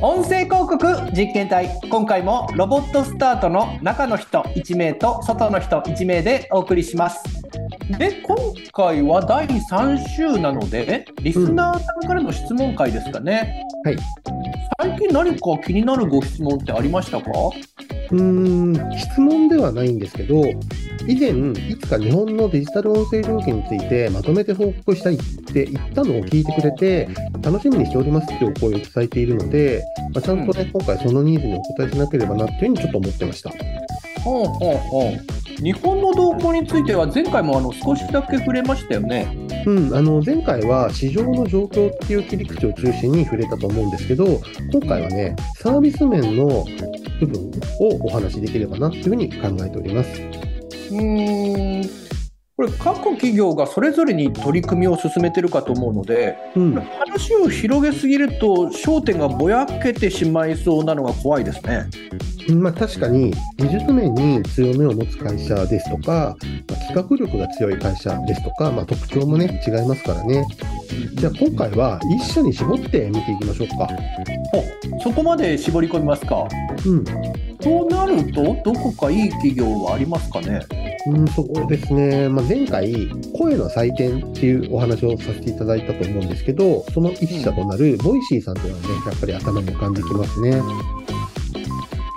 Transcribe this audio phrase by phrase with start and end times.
[0.00, 7.22] 音声広告実験隊今回もロボットスタートの中の人1名と外の人1名でお送りします。
[7.98, 8.36] で今
[8.72, 13.96] 回は第3週なのでリスナーさんからの質問会ですかね、はい。
[14.80, 17.30] 最近何か気になるご質問ってありましたか？
[18.10, 20.42] うーん、質問ではないんですけど、
[21.06, 21.30] 以前、
[21.68, 25.18] いつか日本のデジタル音声料金についてまとめて報告したいっ
[25.52, 27.08] て言ったのを聞いてくれて、
[27.42, 29.84] 楽しみにしておりますっていうお声を伝えているので、
[30.14, 33.50] まあ、ちゃんとね、今回そのニーズにお答えしなければなっていうふうにちょっと思ってました。
[34.22, 44.40] ほうほうほう日本の動向については前回もあの少しだけ触れましたよねうん、あの前回は市場の状況っていう切り口を中心に触れたと思うんですけど、
[44.72, 46.66] 今回はね、サービス面の
[47.20, 50.51] 部分をお話しできればなっていうふうに考えております。
[50.92, 52.12] うーん
[52.54, 61.86] これ各企業がそれぞれに取り組みを進めてるかと思うのでうん、話を広げすぎると焦点がぼやけてしまいそうなのが怖いですね。
[62.54, 66.36] まあ、確かに技術面に強みを持つ会社ですとか、
[66.68, 70.44] まあ企画力が強い会社ですとか、まあ、特徴もね違いますからね。
[71.14, 73.88] じゃあ今回は一社に絞って見ていきましょうか。
[74.96, 76.46] おそこまで絞り込みますか。
[76.84, 77.04] うん、
[77.58, 80.60] となるとどこかいい企業はありますかね。
[81.06, 90.62] うん、そうですね、まあ、前回、声の祭典っていうお話をさせていただいたと思うんですけど、その一社となるボイシーさんというのはね、やっぱり頭に浮かんできますね。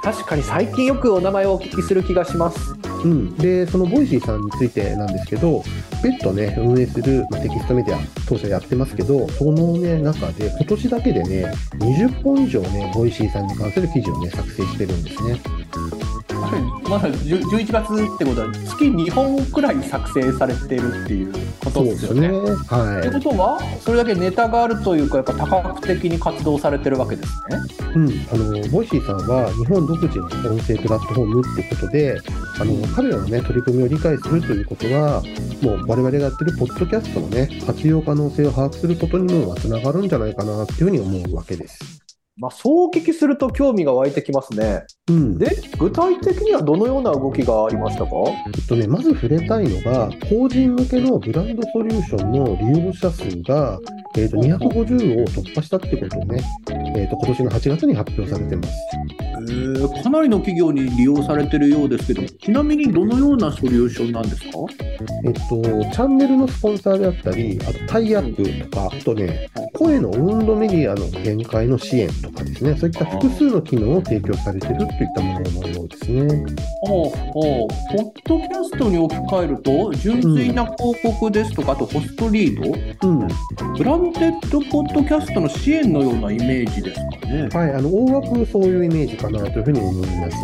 [0.04, 2.76] 確かに最近よくお名前をお聞きする気がします。
[3.04, 5.64] うん、で、そのボイシーさんについてなんですけど、
[6.04, 15.40] 別途ね、運営する、まあ、テキストメディア、当社やってますけど、そのね、中で、今年だけでね、20本以上ね、ボイシーさんに関する記事をね、作成してるんですね。
[16.90, 21.34] まだ10 11月ってことは月2本くらい作成されてるっていう
[21.64, 22.30] ことですよね。
[22.30, 23.00] そうですね。
[23.00, 27.58] ってはことはそれだけネタがあるというかやっぱ多角的に活動されてるわけですね。
[27.96, 27.98] い。
[27.98, 32.22] うん、あの、ボイシーさんは日本独自の音声プラットフォームっていうことで、
[32.60, 35.22] あの、彼らのね、取り組みを理解するということは、
[35.62, 42.05] もう我々がやってるポッドキャストのね、活用可能性を把握することにもつながるんじゃないかなっていうふうに思うわけです。
[42.38, 44.84] まあそうお聞きすると興味が湧いてきますね。
[45.08, 45.38] うん。
[45.38, 48.12] で具体的にはどのような動きがありましたか？
[48.54, 53.80] えっとね、まず触れたいのが、法人向けのブランドソリューションの利用者数が、
[54.18, 56.42] えっと250を突破したってことをね、
[56.98, 58.74] えっと今年の8月に発表されてます。
[58.98, 64.50] えーかなりの企業に利用されてるようですけどちなみにどのようなソリューションなんですか？
[65.24, 76.46] えっと、チャンネルのスポンサーであったり、あとタイアップとか、あとね、声のオウンドメディアの展開の支援とかですね、そういった複数の機能を提供されているといったもののようですね。
[76.82, 83.08] ほうほうポッドキャストに置き換えると純粋な広告ですとか、あとホストリード？
[83.10, 83.28] うん。
[83.78, 87.50] ブランデッドポッドキャストの支援のようなイメージですかね。
[87.52, 90.38] はい、あの、大枠そういうイメージかなというふうに思います。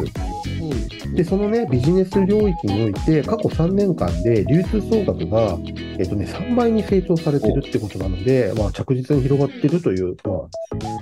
[1.13, 5.57] で、そのね、ビジネス領域において、過去3年間で流通総額が、
[5.99, 10.47] えっとね、3倍に成長されてるってことなので、まあ、着実に広がってるという、ま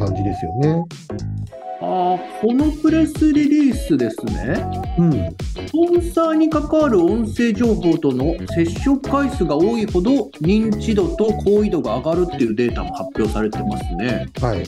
[0.01, 0.83] あ、感じですよね。
[1.81, 4.95] あーこのプレスリリースですね。
[4.97, 5.11] うん。
[5.67, 14.27] スポンサーに関わる音声情報との接触回数が多いほど認知度と好意度が上がるっていうデータも発表されてますね。
[14.41, 14.63] はい。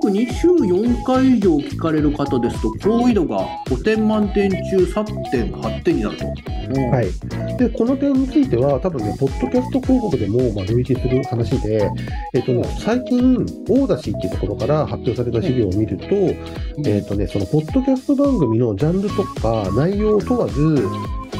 [0.00, 6.24] 特に週4回以上聞かれる方ですと好意度が5点満点中3.8点になると。
[6.26, 7.10] はい
[7.52, 7.56] い。
[7.56, 11.90] で、この点については、多分ね、ポッドキャスト広告でも、まあ、類似する話で、
[12.32, 13.36] えっとね、最近、
[13.68, 16.06] オーダシーっていうところから発表された資料を見ると、
[16.84, 20.84] えっとね、その、ポッドキャスト番組のジャンルとか内容を問わず、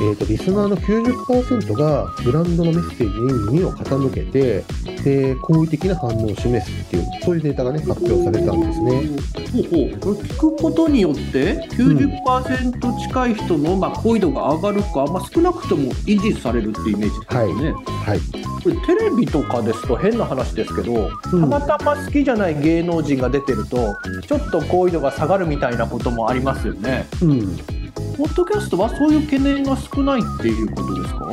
[0.03, 4.65] えっと、リスナーの90%がブランドのメッセージに耳を傾けて、
[5.03, 9.31] で、好意的な反応を示すっていう、そういうデータがね、発表されたんですね。
[9.51, 17.73] ほうほうこれ聞くことによって90%近い人のまあ好意度が上がるか、まあ、少なくとも維持されるっていうイメージですよね。
[18.07, 18.21] はい。
[18.21, 23.97] これテレビとかですと変な話ですけど、うんたまたま好きじゃない芸能人が出てると
[24.27, 27.07] ちょっと好意度が下がるみたいなこともありますよね。
[27.23, 27.57] うん。
[28.17, 31.31] ポッドキャストはそういう懸念が少ないっていうことですか？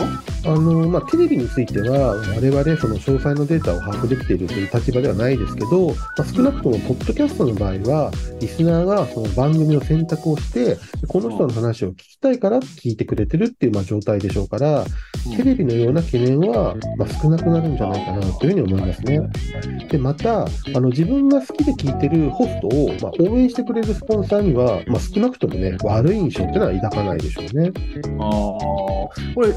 [0.48, 10.78] あのまあ、テレビについては、我々その詳細のデータを把握できているという立場ではないですけど、まあ、少なくともポッドキャストの場合は、リスナーがその番組の選択をして、
[11.10, 14.86] この人の話を聞きたいから聞いてくれてるっていうまあ状態でしょうから、
[15.36, 19.20] テレビのような懸念はまあ少なくなるんじゃないかなというふうに思いますね。
[19.90, 27.72] で、また、あの自分が好きで聞いてるホストをまあ応援してくれるスポンサーには、まあ、少なくともね、悪い印象っていうのは抱かないでしょうね。
[28.18, 28.98] あー
[29.34, 29.54] これ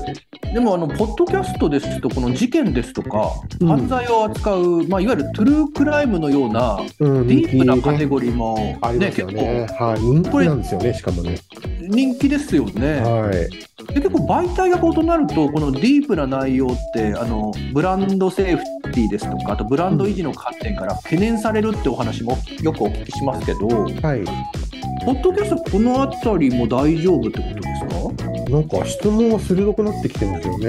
[0.53, 3.31] でもあのポッドキャストですと、この事件ですとか、
[3.61, 9.67] うん犯罪を扱う、まあ、いわゆるトゥルークライムのようなうん、ディープなカテ人ゴリーも、気ねありまねすよね。
[9.79, 11.39] はい、人気なんですよね、しかもね。
[11.81, 13.01] 人気ですよね。
[13.01, 13.71] はい。
[13.95, 24.60] で結構媒体が異なるとこのディープな内容ってあのブランドセーフティーですとかあとブランド維持の観点から懸念されるってお話もよくお聞きしますけどはい。
[25.05, 28.51] ポッドキャストこの辺りも大丈夫ってことですか？
[28.51, 30.69] なんか質問が鋭くなってきてますよね。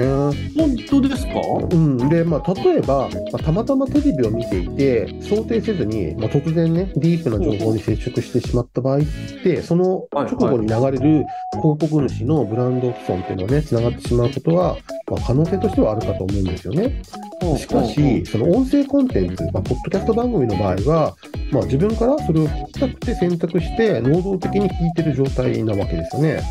[0.56, 1.32] 本当ですか？
[1.70, 9.00] うん、で、まあ、例えば、まあ、たまたまテレビを見ていて、想定せずに、まあ、突然ね、ディープな情報に接触してしまった場合っ
[9.42, 11.26] て、その直後に流れる
[11.60, 14.76] 広告主のブランド既存っていうのはね、つながってしまうことは、
[15.10, 17.02] まあ、可能性としてはあるかと思うんですよね。
[17.58, 21.16] しかし、その音声コンテンツ、まあ、ポッドキャスト番組の場合は、
[21.50, 26.42] まあ、自分からそれを聞きたくて選択して、能動的に聞いてる状態なわけですよね。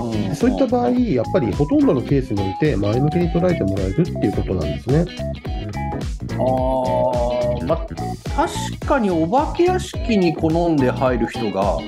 [0.00, 5.04] うんそういった場合、やっぱりほとんどのケースにおいて前向きに捉えてもらえるっていうことなんですね。
[6.32, 7.76] あーま
[8.34, 11.78] 確かにお化け屋敷に好んで入る人が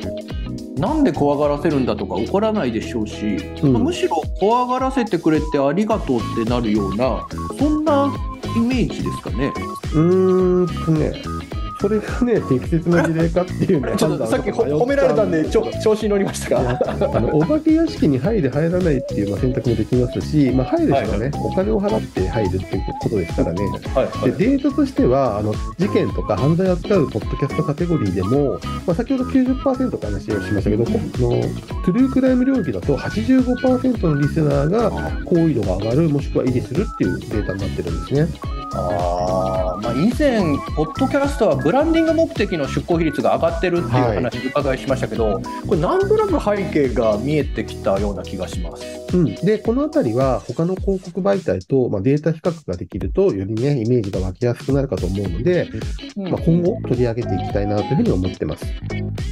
[0.77, 7.27] なんで怖がらせるんだとか怒らないでしょうし、うんまあむしろ怖がらせてくれてありがとうってなるような
[7.59, 8.13] そんな
[8.57, 9.53] イメージですかね。
[9.95, 11.13] うーんとね、
[11.85, 16.81] それがね、適切な事例かっていうね、 ちょっとさっきほ褒められたんでちょ調子に乗りましたいやが。
[17.15, 23.63] あのお化け屋敷に入る、入らないっていうまあ選択もできますし、まあ、入る人はね、お金を払って入るっていうことですからね。
[23.95, 30.99] はいでデータとしてはあの、事件とか犯罪を扱うポッドキャストカテゴリーでも、まあ、先ほど90%って話をしましたけど、この
[31.85, 34.91] トゥルークライム領域だと85%のリスナーが
[35.27, 38.29] 好意度が上がる、もしくは維持するっていうデータになってるんですね。
[38.73, 40.41] あーまあ、以前、
[40.77, 44.17] ポッドキャストはブランディング目的の出稿比率が上がってるっていうはい。
[44.17, 48.85] 話を伺いしましたけど、これ、なんとなく背景が見えてきたような気がします？
[49.13, 55.71] うん、で、このあたりは他の広告媒体と、まあ、データ比較ができると、よりね、イメージが湧きやすくなるかと思うので、
[56.17, 58.65] まあ、今後取り上げていきたいなというふうに思ってます。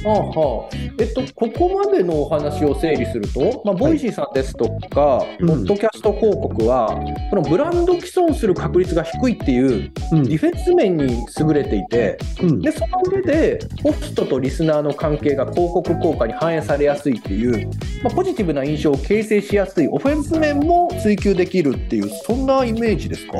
[0.05, 5.47] はあはあえっと、ここまでのお話を整理すると、まあ、ボイシーさんですとか、うん。
[5.47, 6.87] ポッドキャスト広告は、
[7.29, 17.67] このブランド毀損する確率が低いっていううんディフェンス面に優れていて、うんでその上で、ホストとリスナーの関係が広告効果に反映されやすいっていう、
[18.03, 23.39] まあ、ポジティブな印象を形成しやすいオフェンス面も追求できるっていう、そんなイメージですか？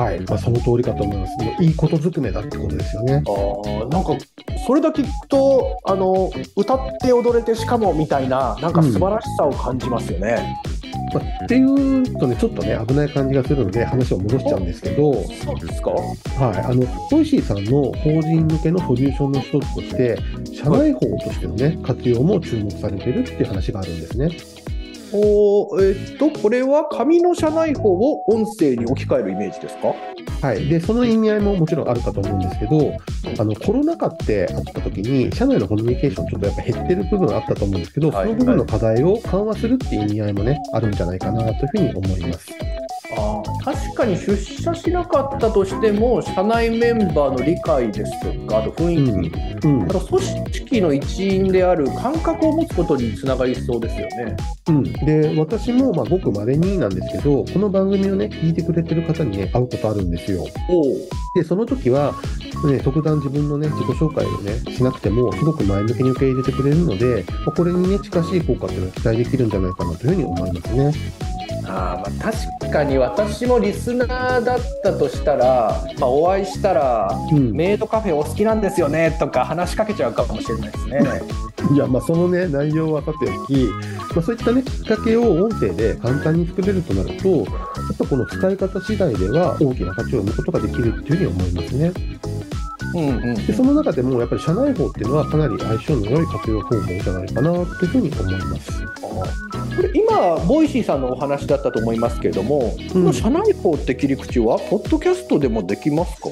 [0.00, 1.44] はい、まあ、その通りかと思います。
[1.44, 3.14] もういいことずくめだってことですよね。
[3.14, 4.16] あーなんか
[4.66, 10.56] それだけ聞くとあの歌って踊れてしかもみたいななんか素晴らしさを感じますよね。
[11.14, 15.92] まあ、っていうとね、ちょっとね、危ない感じがするので、話を戻しちゃうんですけど、はい、そうですか？
[16.40, 20.18] あの、ボイシーさんの法人向けのソリューションの一つとして、
[20.52, 24.28] 社内法としてのね、活用も注目されてるっていう話があるんですね。
[25.16, 29.94] おーえっとこれは紙の社内法を音声に置き換えるイメージですか？
[30.44, 32.96] はい、でその意味合いももちろんあるかと思うんですけど、
[33.40, 38.26] あのコロナ禍ってあった時に、社内のコミュニケーション、ちょっとやっぱ減ってる部分あったと思うんですけど、はい。
[38.26, 42.50] その部分の課題を緩和するっていう意味合いもね、あるんじゃないかなというふうに思います。
[43.64, 54.36] 確かに出社しなかったとしても社内メンバーの理解ですとかあと雰囲気、うんあと組織の一員である感覚を持つことにつながりそうですよね。
[54.68, 60.44] うん、で私もまあごくまれになんですけど、この番組をね、聞いてくれてる方にね、会うことあるんですよ。
[60.68, 62.14] おで、その時は、
[62.66, 70.92] ね、特段自分のね、自己紹介をね、しなくても、すごく前向きに受け入れてくれるので、まあこれにね、近しい効果っていうのは期待できるんじゃないかなというふうに思いますね。
[71.66, 77.52] あーまあ確かに私もリスナーだったとしたら、まあ、お会いしたらうん。
[77.52, 81.00] メイドカフェお好きなんですよねとか話しかけちゃうかもしれないですね。
[81.72, 83.68] いや、まあ、そのね、内容はさておき、
[84.14, 87.46] まあ、そういったね、きっかけを音声で簡単に作れるとなると、やっ
[87.98, 91.92] ぱこの使い方次第では大きな価値を生むことができるっていうふうに思いますね。
[92.94, 98.84] うんうんで、その中でも、やっぱり社内報っていうのはかなり相性の良い活用方法じゃないかなというふうに思います。
[99.76, 106.28] これ今、ボイシーさんのお話だったと思いますけれども、この社内報って切り口は、ポッドキャストでもできますか？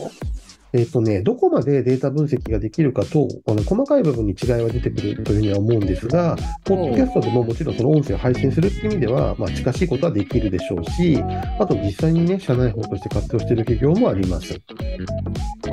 [0.75, 11.23] えっ、とね、どこまでデータ分析ができるかと、あの細かい部分に違いは出てくるというふうには思うんですが、ポッドキャストでももちろんその音声を配信するっていう意味では、まあ、近しいことはできるでしょうし、
[11.59, 14.59] あと実際にね、社内法として活用している企業もあります。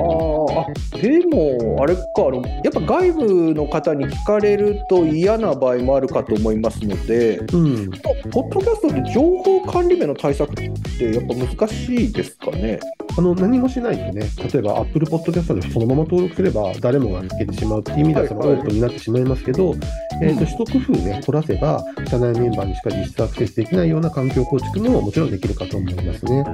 [0.00, 7.90] あでも、あれかあの、やっぱ外部の方に聞かれると嫌な場合もあるかと思いますので、うん。
[8.30, 12.80] ポッドキャストって情報管理面の対策ってやっぱ難しいですかね？
[13.16, 19.74] あの、何もしないとね、例えば Apple Podcast にそのまま登録すれば誰もが聞けてしまうっていう意味ではそのオープンになってしまいますけど、
[20.22, 26.44] えーと一工夫ね、凝らせば、社内メンバーにしか実質アクセスできないような環境構築ももちろんできるかと思いますね。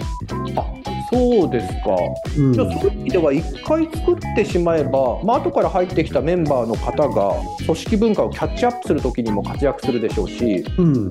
[1.13, 1.97] そうですか。
[2.37, 2.53] うん。
[2.53, 7.35] じゃあそういう意味では一回作ってしまえば、まあ後から入ってきたメンバーの方が
[7.65, 11.11] 組織文化をキャッチアップするときにも活躍するでしょうし、うん、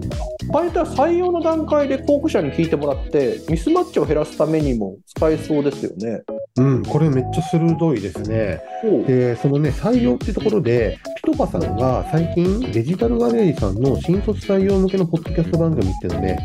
[0.52, 6.22] 場合によっては採用の段階で候補者に聞いてもらってミスマッチを減らすためにも使えそうですよね。
[6.58, 8.62] うん、これめっちゃ鋭いですね。
[9.08, 16.38] で、そのね、採用っていうところで、ピトパさんが最近、デジタルガレージさんの新卒採用向けのポッドキャスト番組っていうのをね、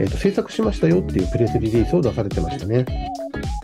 [0.00, 2.84] えーと制作しましたよっていうプレスリリースを出されてましたね。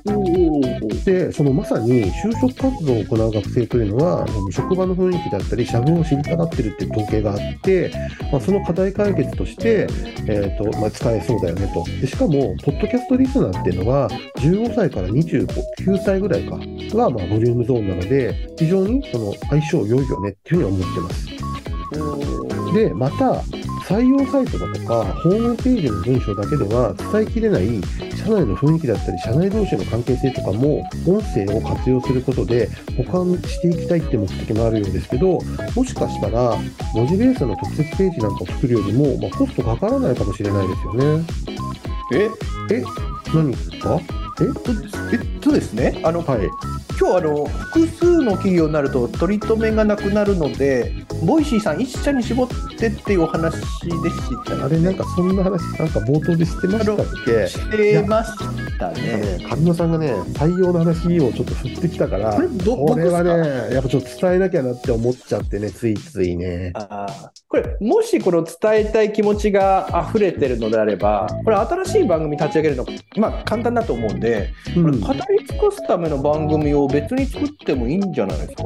[0.05, 7.91] で、そのまさに就職活動を行う学生というのは、職場の雰囲気だったり、社風を知りたがってるっていう統計があって、
[8.31, 9.87] まあ、その課題解決として、
[10.27, 12.07] えーとまあ、使えそうだよねとで。
[12.07, 16.59] しかも、ポッドキャストリスナーっていうのは、15歳から29歳ぐらいか
[16.97, 22.75] が、まあ、ボリュームゾーンなので、非常にその相性良いよねっていうふうに思ってます。
[22.75, 23.43] で、また、
[23.85, 27.81] 採用サイトだとか、ホームページの文章だけでは伝えきれない
[28.25, 35.39] 社内の雰囲気だったり、社内同士の関係性とかも、音声を活用することで、保管していきたいって目的もあるようですけど、
[35.77, 36.57] もしかしたら、
[36.95, 41.25] 文字ベースの特設ページなんかを作るよりも、まあ、コストかからないかもしれないですよね。
[42.15, 42.31] え？
[43.35, 44.01] 何ですか？
[44.41, 45.17] え？
[45.17, 46.49] っとですね、あのはい。
[46.99, 54.65] 今日あの複数の企業になると取り留めがなくなるので、ボイシーさん一社に絞ってっていうお話でしたよね。
[54.65, 57.49] あれ、なんかそんな話、なんか冒頭でしてましたっけ？
[57.49, 58.33] してまし
[58.79, 59.39] たね。
[59.39, 66.73] ね、神野さんがね、採用の話をちょっと振ってきたから、これはね、やっぱちょっと伝えなきゃなって思っちゃってね、ついついね。
[66.75, 72.85] あーこれもしこの伝えたい気持ちが溢れてるのであればこれ新しい番組立ち上げるの
[73.17, 78.65] まあ簡単だと思うんで、うんこれ語り尽くすための番組を別に作ってもいいんじゃないですか？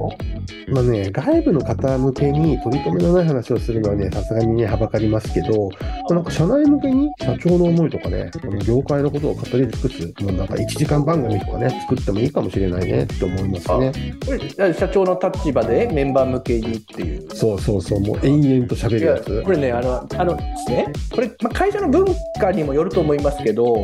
[0.70, 5.76] まあね、外部の方向けに取り留めのない話をするのはね、さすがにね、はばかりますけど、ま
[6.10, 13.92] あなんか社内向けに社長の思いとかね、この業界のことを語り尽くす、もうなんか1時間番組とかね、作ってもいいかもしれないねって思いますね。
[14.26, 17.34] これ社長の立場でメンバー向けにっていう。
[17.34, 19.42] そうそうそう、もう延々と喋るやつ。
[19.42, 22.06] これね、あの、あのね、これ、まあ、会社の文
[22.40, 23.76] 化にもよると思いますけど、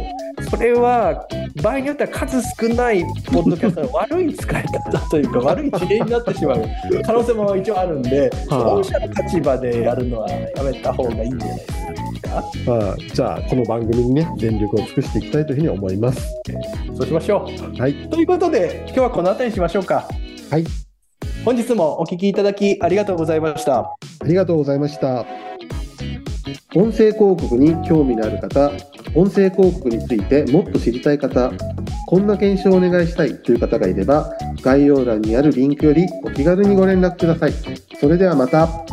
[0.51, 1.27] それは
[1.63, 6.65] 場合によっては数少ないポッドキャストの悪い使い方というか、悪い事例になってしまう
[7.05, 11.73] 可能性も一応あるんで、はあ御社の立場でやるのはやめた方がいいんじゃないです
[12.23, 12.43] か？
[12.67, 16.35] まあ、じゃあ、この番組にね、全力を尽くしていきたいというふうに思います。
[16.97, 17.49] そうしましょ
[17.79, 17.93] はい。
[17.93, 18.09] う。
[18.09, 20.09] ということで、今日はこの辺りにしましょうか。
[20.51, 20.65] はい。
[21.45, 23.95] 本日もお聞きいただきありがとうございました。
[24.25, 25.27] ありがとうございました。
[26.75, 28.71] 音声広告に興味のある方、
[29.15, 31.53] 音声広告についてもっと知りたい方、
[32.07, 37.53] こんな検証をお願いしたいという方がいれば、概要欄にあるリンクよりお気軽にご連絡ください。
[38.01, 38.84] それではまた。